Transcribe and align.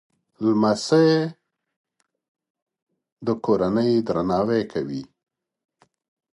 لمسی 0.45 1.09
د 3.25 3.27
کورنۍ 3.45 3.91
درناوی 4.07 4.61
کوي. 4.71 5.03